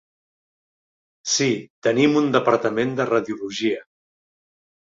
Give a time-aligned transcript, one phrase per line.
[1.33, 1.49] Sí,
[1.89, 3.87] tenim un departament de radiologia.